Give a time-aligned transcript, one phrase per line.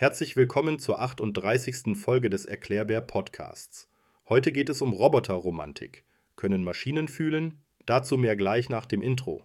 [0.00, 1.96] Herzlich willkommen zur 38.
[1.96, 3.88] Folge des Erklärbär Podcasts.
[4.28, 6.04] Heute geht es um Roboterromantik.
[6.36, 7.64] Können Maschinen fühlen?
[7.84, 9.42] Dazu mehr gleich nach dem Intro.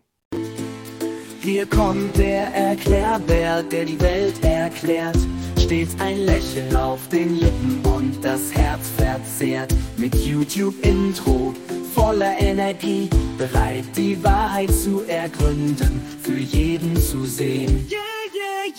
[1.41, 5.17] Hier kommt der Erklärbär, der die Welt erklärt.
[5.57, 9.73] Stets ein Lächeln auf den Lippen und das Herz verzehrt.
[9.97, 11.55] Mit YouTube-Intro
[11.95, 13.09] voller Energie,
[13.39, 17.87] bereit die Wahrheit zu ergründen, für jeden zu sehen.
[17.89, 18.12] Yeah,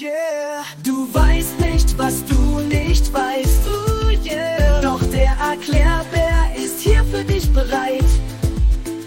[0.01, 0.65] yeah.
[0.83, 3.67] Du weißt nicht, was du nicht weißt.
[3.69, 4.81] Ooh, yeah.
[4.81, 8.05] Doch der Erklärbär ist hier für dich bereit.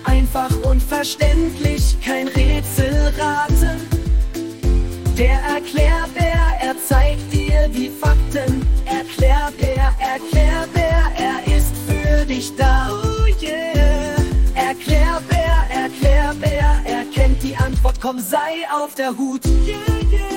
[0.06, 3.82] Einfach und verständlich, kein Rätselraten.
[5.18, 8.66] Der Erklärbär, er zeigt dir die Fakten.
[8.86, 12.90] Erklärbär, Erklärbär, er ist für dich da.
[12.92, 14.16] Oh yeah.
[14.56, 19.46] Erklärbär, Erklärbär, er kennt die Antwort, komm, sei auf der Hut.
[19.46, 19.78] Yeah,
[20.12, 20.37] yeah.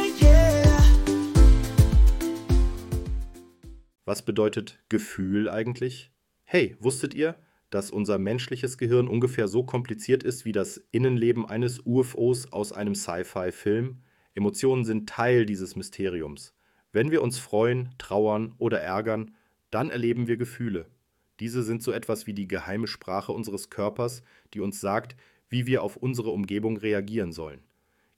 [4.10, 6.10] Was bedeutet Gefühl eigentlich?
[6.42, 7.36] Hey, wusstet ihr,
[7.70, 12.96] dass unser menschliches Gehirn ungefähr so kompliziert ist wie das Innenleben eines UFOs aus einem
[12.96, 14.02] Sci-Fi-Film?
[14.34, 16.56] Emotionen sind Teil dieses Mysteriums.
[16.90, 19.36] Wenn wir uns freuen, trauern oder ärgern,
[19.70, 20.90] dann erleben wir Gefühle.
[21.38, 25.14] Diese sind so etwas wie die geheime Sprache unseres Körpers, die uns sagt,
[25.48, 27.60] wie wir auf unsere Umgebung reagieren sollen.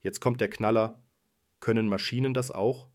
[0.01, 1.03] Jetzt kommt der Knaller.
[1.59, 2.87] Können Maschinen das auch?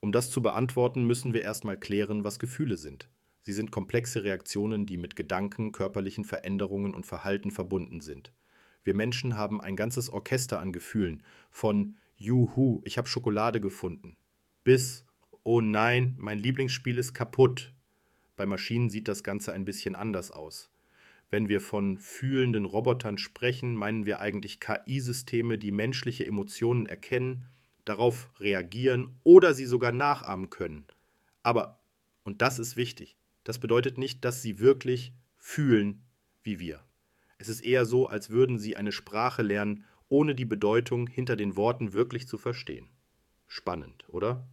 [0.00, 3.08] Um das zu beantworten, müssen wir erstmal klären, was Gefühle sind.
[3.42, 8.32] Sie sind komplexe Reaktionen, die mit Gedanken, körperlichen Veränderungen und Verhalten verbunden sind.
[8.82, 14.16] Wir Menschen haben ein ganzes Orchester an Gefühlen, von Juhu, ich habe Schokolade gefunden,
[14.64, 15.06] bis
[15.44, 17.72] Oh nein, mein Lieblingsspiel ist kaputt.
[18.34, 20.72] Bei Maschinen sieht das Ganze ein bisschen anders aus.
[21.30, 27.46] Wenn wir von fühlenden Robotern sprechen, meinen wir eigentlich KI-Systeme, die menschliche Emotionen erkennen,
[27.86, 30.86] darauf reagieren oder sie sogar nachahmen können.
[31.42, 31.80] Aber,
[32.24, 36.02] und das ist wichtig, das bedeutet nicht, dass sie wirklich fühlen
[36.42, 36.82] wie wir.
[37.38, 41.56] Es ist eher so, als würden sie eine Sprache lernen, ohne die Bedeutung hinter den
[41.56, 42.88] Worten wirklich zu verstehen.
[43.46, 44.46] Spannend, oder?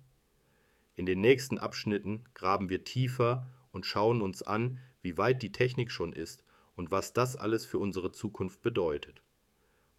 [0.95, 5.91] In den nächsten Abschnitten graben wir tiefer und schauen uns an, wie weit die Technik
[5.91, 6.43] schon ist
[6.75, 9.21] und was das alles für unsere Zukunft bedeutet.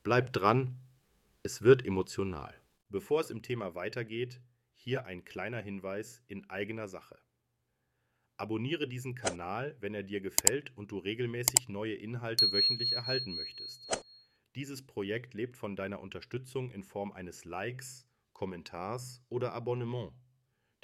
[0.03, 0.77] Bleibt dran,
[1.43, 2.55] es wird emotional.
[2.95, 4.41] Bevor es im Thema weitergeht,
[4.73, 7.19] hier ein kleiner Hinweis in eigener Sache.
[8.37, 14.01] Abonniere diesen Kanal, wenn er dir gefällt und du regelmäßig neue Inhalte wöchentlich erhalten möchtest.
[14.55, 20.13] Dieses Projekt lebt von deiner Unterstützung in Form eines Likes, Kommentars oder Abonnement.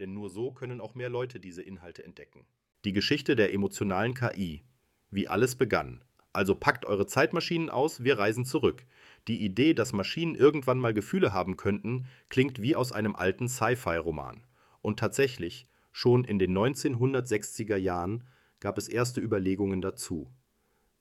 [0.01, 2.45] Denn nur so können auch mehr Leute diese Inhalte entdecken.
[2.85, 4.65] Die Geschichte der emotionalen KI.
[5.11, 6.05] Wie alles begann.
[6.33, 8.85] Also packt eure Zeitmaschinen aus, wir reisen zurück.
[9.29, 14.47] Die Idee, dass Maschinen irgendwann mal Gefühle haben könnten, klingt wie aus einem alten Sci-Fi-Roman.
[14.81, 18.25] Und tatsächlich, Schon in den 1960er Jahren
[18.61, 20.31] gab es erste Überlegungen dazu.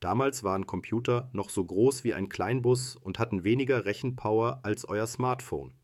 [0.00, 5.06] Damals waren Computer noch so groß wie ein Kleinbus und hatten weniger Rechenpower als euer
[5.06, 5.74] Smartphone.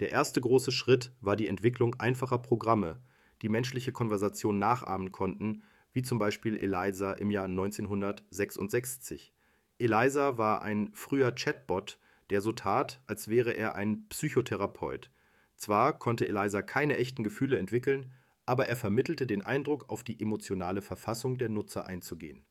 [0.00, 3.00] Der erste große Schritt war die Entwicklung einfacher Programme,
[3.42, 5.62] die menschliche Konversation nachahmen konnten,
[5.92, 9.32] wie zum Beispiel ELIZA im Jahr 1966.
[9.78, 11.98] ELIZA war ein früher Chatbot,
[12.30, 15.10] der so tat, als wäre er ein Psychotherapeut.
[15.56, 18.12] Zwar konnte ELIZA keine echten Gefühle entwickeln,
[18.46, 22.44] aber er vermittelte den Eindruck, auf die emotionale Verfassung der Nutzer einzugehen.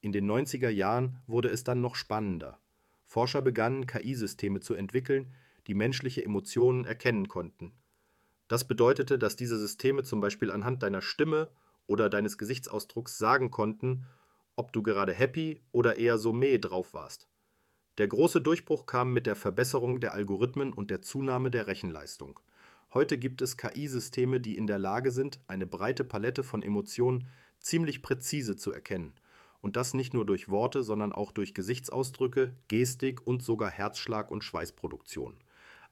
[0.00, 2.60] In den 90er Jahren wurde es dann noch spannender.
[3.06, 5.32] Forscher begannen, KI-Systeme zu entwickeln,
[5.66, 7.72] die menschliche Emotionen erkennen konnten.
[8.48, 11.50] Das bedeutete, dass diese Systeme zum Beispiel anhand deiner Stimme
[11.86, 14.06] oder deines Gesichtsausdrucks sagen konnten,
[14.56, 17.28] ob du gerade happy oder eher so meh drauf warst.
[17.98, 22.40] Der große Durchbruch kam mit der Verbesserung der Algorithmen und der Zunahme der Rechenleistung.
[22.92, 28.02] Heute gibt es KI-Systeme, die in der Lage sind, eine breite Palette von Emotionen ziemlich
[28.02, 29.14] präzise zu erkennen.
[29.60, 34.44] Und das nicht nur durch Worte, sondern auch durch Gesichtsausdrücke, Gestik und sogar Herzschlag und
[34.44, 35.34] Schweißproduktion.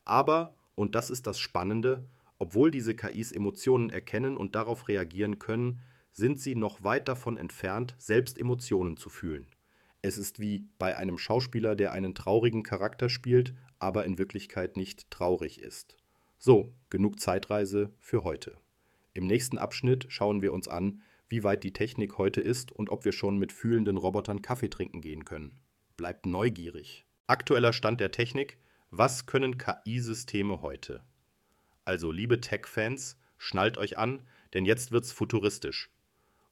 [0.04, 2.04] Aber, und das ist das Spannende,
[2.38, 5.80] obwohl diese KIs Emotionen erkennen und darauf reagieren können,
[6.12, 9.46] sind sie noch weit davon entfernt, selbst Emotionen zu fühlen.
[10.02, 15.10] Es ist wie bei einem Schauspieler, der einen traurigen Charakter spielt, aber in Wirklichkeit nicht
[15.10, 15.96] traurig ist.
[16.38, 18.58] So, genug Zeitreise für heute.
[19.14, 23.04] Im nächsten Abschnitt schauen wir uns an, wie weit die Technik heute ist und ob
[23.04, 25.58] wir schon mit fühlenden Robotern Kaffee trinken gehen können.
[25.96, 27.06] Bleibt neugierig.
[27.26, 28.58] Aktueller Stand der Technik.
[28.90, 31.02] Was können KI-Systeme heute?
[31.84, 34.22] Also, liebe Tech-Fans, schnallt euch an,
[34.54, 35.90] denn jetzt wird's futuristisch.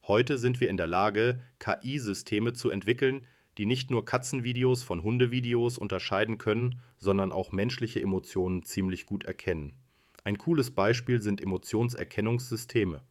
[0.06, 3.26] Heute sind wir in der Lage, KI-Systeme zu entwickeln,
[3.56, 9.74] die nicht nur Katzenvideos von Hundevideos unterscheiden können, sondern auch menschliche Emotionen ziemlich gut erkennen.
[10.24, 13.02] Ein cooles Beispiel sind Emotionserkennungssysteme.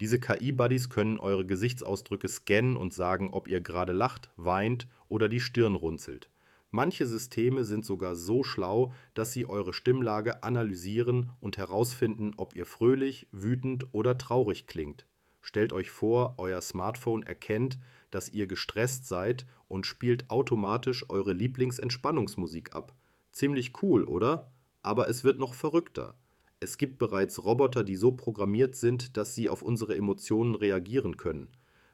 [0.00, 5.40] Diese KI-Buddies können eure Gesichtsausdrücke scannen und sagen, ob ihr gerade lacht, weint oder die
[5.40, 6.28] Stirn runzelt.
[6.76, 12.66] Manche Systeme sind sogar so schlau, dass sie eure Stimmlage analysieren und herausfinden, ob ihr
[12.66, 15.06] fröhlich, wütend oder traurig klingt.
[15.40, 17.78] Stellt euch vor, euer Smartphone erkennt,
[18.10, 22.94] dass ihr gestresst seid und spielt automatisch eure Lieblingsentspannungsmusik ab.
[23.32, 24.52] Ziemlich cool, oder?
[24.82, 26.14] Aber es wird noch verrückter.
[26.60, 31.48] Es gibt bereits Roboter, die so programmiert sind, dass sie auf unsere Emotionen reagieren können.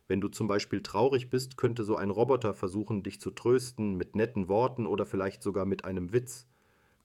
[0.08, 4.16] Wenn du zum Beispiel traurig bist, könnte so ein Roboter versuchen, dich zu trösten mit
[4.16, 6.46] netten Worten oder vielleicht sogar mit einem Witz.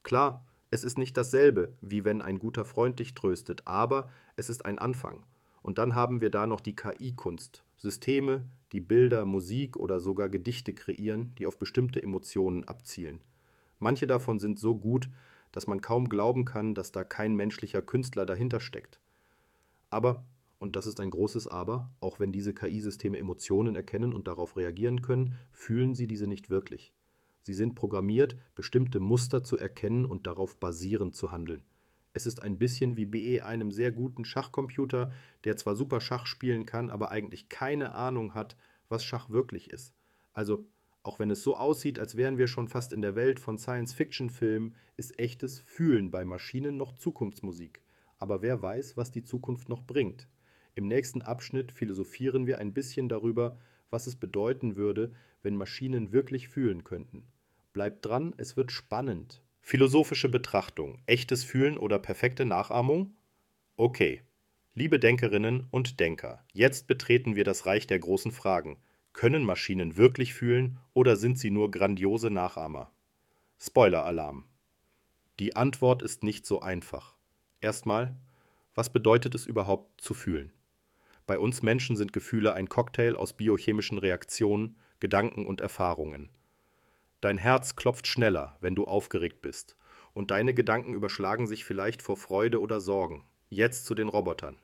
[0.04, 4.66] Klar, es ist nicht dasselbe, wie wenn ein guter Freund dich tröstet, aber es ist
[4.66, 5.26] ein Anfang.
[5.62, 7.64] Und dann haben wir da noch die KI-Kunst.
[7.78, 13.22] Systeme, die Bilder, Musik oder sogar Gedichte kreieren, die auf bestimmte Emotionen abzielen.
[13.80, 15.10] Manche davon sind so gut,
[15.52, 19.00] dass man kaum glauben kann, dass da kein menschlicher Künstler dahinter steckt.
[19.90, 20.26] Aber,
[20.60, 25.02] und das ist ein großes Aber, auch wenn diese KI-Systeme Emotionen erkennen und darauf reagieren
[25.02, 26.94] können, fühlen sie diese nicht wirklich.
[27.44, 31.64] Sie sind programmiert, bestimmte Muster zu erkennen und darauf basierend zu handeln.
[32.14, 35.12] Es ist ein bisschen wie BE einem sehr guten Schachcomputer,
[35.44, 38.58] der zwar super Schach spielen kann, aber eigentlich keine Ahnung hat,
[38.90, 39.94] was Schach wirklich ist.
[40.34, 40.68] Also
[41.04, 44.76] auch wenn es so aussieht, als wären wir schon fast in der Welt von Science-Fiction-Filmen,
[44.98, 47.82] ist echtes Fühlen bei Maschinen noch Zukunftsmusik.
[48.18, 50.28] Aber wer weiß, was die Zukunft noch bringt.
[50.78, 53.58] Im nächsten Abschnitt philosophieren wir ein bisschen darüber,
[53.90, 57.24] was es bedeuten würde, wenn Maschinen wirklich fühlen könnten.
[57.74, 59.42] Bleibt dran, es wird spannend.
[59.60, 61.02] Philosophische Betrachtung.
[61.08, 63.16] Echtes Fühlen oder perfekte Nachahmung?
[63.76, 64.22] Okay.
[64.76, 68.78] Liebe Denkerinnen und Denker, jetzt betreten wir das Reich der großen Fragen.
[69.14, 72.92] Können Maschinen wirklich fühlen oder sind sie nur grandiose Nachahmer?
[73.58, 74.46] Spoiler-Alarm.
[75.40, 77.16] Die Antwort ist nicht so einfach.
[77.62, 78.16] Erstmal,
[78.76, 80.54] was bedeutet es überhaupt zu fühlen?
[81.28, 86.30] Bei uns Menschen sind Gefühle ein Cocktail aus biochemischen Reaktionen, Gedanken und Erfahrungen.
[87.20, 89.76] Dein Herz klopft schneller, wenn du aufgeregt bist,
[90.14, 93.26] und deine Gedanken überschlagen sich vielleicht vor Freude oder Sorgen.
[93.50, 94.58] Jetzt zu den Robotern.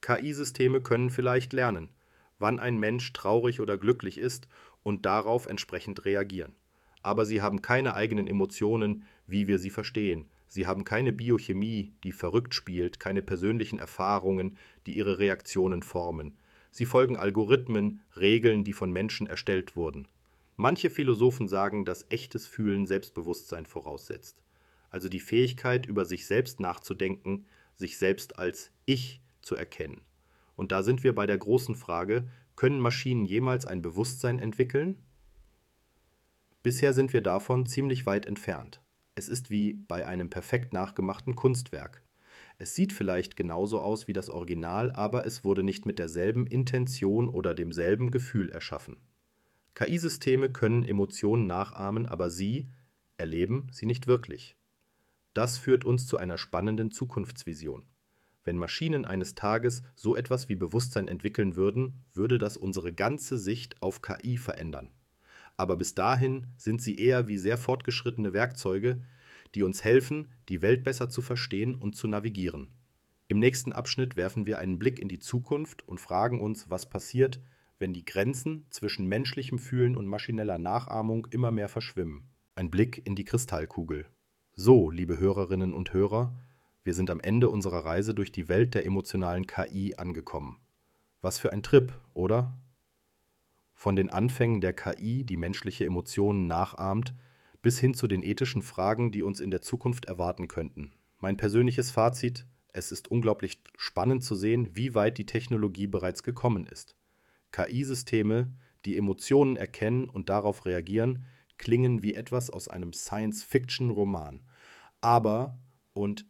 [0.00, 1.90] KI-Systeme können vielleicht lernen,
[2.38, 4.48] wann ein Mensch traurig oder glücklich ist
[4.82, 6.54] und darauf entsprechend reagieren.
[7.02, 10.30] Aber sie haben keine eigenen Emotionen, wie wir sie verstehen.
[10.48, 14.56] Sie haben keine Biochemie, die verrückt spielt, keine persönlichen Erfahrungen,
[14.86, 16.36] die ihre Reaktionen formen.
[16.70, 20.08] Sie folgen Algorithmen, Regeln, die von Menschen erstellt wurden.
[20.56, 24.42] Manche Philosophen sagen, dass echtes Fühlen Selbstbewusstsein voraussetzt.
[24.90, 30.00] Also die Fähigkeit, über sich selbst nachzudenken, sich selbst als Ich zu erkennen.
[30.54, 34.96] Und da sind wir bei der großen Frage, können Maschinen jemals ein Bewusstsein entwickeln?
[36.62, 38.80] Bisher sind wir davon ziemlich weit entfernt.
[39.18, 42.02] Es ist wie bei einem perfekt nachgemachten Kunstwerk.
[42.58, 47.30] Es sieht vielleicht genauso aus wie das Original, aber es wurde nicht mit derselben Intention
[47.30, 48.98] oder demselben Gefühl erschaffen.
[49.74, 52.68] KI-Systeme können Emotionen nachahmen, aber sie
[53.16, 54.54] erleben sie nicht wirklich.
[55.32, 57.86] Das führt uns zu einer spannenden Zukunftsvision.
[58.44, 63.80] Wenn Maschinen eines Tages so etwas wie Bewusstsein entwickeln würden, würde das unsere ganze Sicht
[63.80, 64.90] auf KI verändern.
[65.56, 69.02] Aber bis dahin sind sie eher wie sehr fortgeschrittene Werkzeuge,
[69.54, 72.68] die uns helfen, die Welt besser zu verstehen und zu navigieren.
[73.28, 77.40] Im nächsten Abschnitt werfen wir einen Blick in die Zukunft und fragen uns, was passiert,
[77.78, 82.28] wenn die Grenzen zwischen menschlichem Fühlen und maschineller Nachahmung immer mehr verschwimmen.
[82.54, 84.06] Ein Blick in die Kristallkugel.
[84.54, 86.34] So, liebe Hörerinnen und Hörer,
[86.84, 90.60] wir sind am Ende unserer Reise durch die Welt der emotionalen KI angekommen.
[91.20, 92.56] Was für ein Trip, oder?
[93.78, 97.14] Von den Anfängen der KI, die menschliche Emotionen nachahmt,
[97.60, 100.94] bis hin zu den ethischen Fragen, die uns in der Zukunft erwarten könnten.
[101.18, 106.66] Mein persönliches Fazit, es ist unglaublich spannend zu sehen, wie weit die Technologie bereits gekommen
[106.66, 106.96] ist.
[107.52, 108.50] KI-Systeme,
[108.86, 111.26] die Emotionen erkennen und darauf reagieren,
[111.58, 114.42] klingen wie etwas aus einem Science-Fiction-Roman.
[115.02, 115.58] Aber,
[115.92, 116.26] und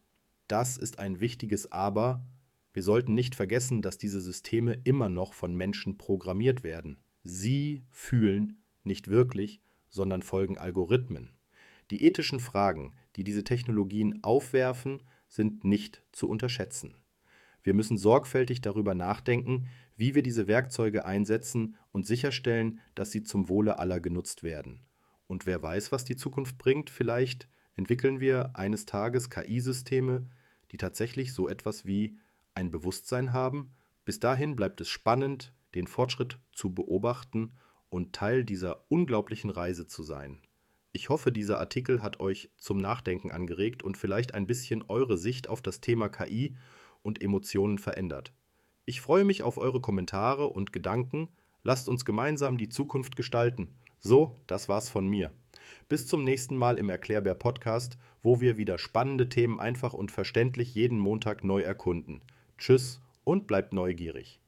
[0.48, 2.26] das ist ein wichtiges Aber.
[2.72, 6.98] Wir sollten nicht vergessen, dass diese Systeme immer noch von Menschen programmiert werden.
[7.28, 11.32] Sie fühlen nicht wirklich, sondern folgen Algorithmen.
[11.90, 16.94] Die ethischen Fragen, die diese Technologien aufwerfen, sind nicht zu unterschätzen.
[17.62, 19.66] Wir müssen sorgfältig darüber nachdenken,
[19.96, 24.86] wie wir diese Werkzeuge einsetzen und sicherstellen, dass sie zum Wohle aller genutzt werden.
[25.26, 30.28] Und wer weiß, was die Zukunft bringt, vielleicht entwickeln wir eines Tages KI-Systeme,
[30.70, 32.18] die tatsächlich so etwas wie
[32.54, 33.72] ein Bewusstsein haben.
[34.04, 37.52] Bis dahin bleibt es spannend, den Fortschritt zu beobachten
[37.88, 40.40] und Teil dieser unglaublichen Reise zu sein.
[40.92, 45.48] Ich hoffe, dieser Artikel hat euch zum Nachdenken angeregt und vielleicht ein bisschen eure Sicht
[45.48, 46.56] auf das Thema KI
[47.02, 48.32] und Emotionen verändert.
[48.86, 51.28] Ich freue mich auf eure Kommentare und Gedanken.
[51.62, 53.68] Lasst uns gemeinsam die Zukunft gestalten.
[53.98, 55.32] So, das war's von mir.
[55.88, 60.74] Bis zum nächsten Mal im Erklärbär Podcast, wo wir wieder spannende Themen einfach und verständlich
[60.74, 62.22] jeden Montag neu erkunden.
[62.56, 64.40] Tschüss und bleibt neugierig.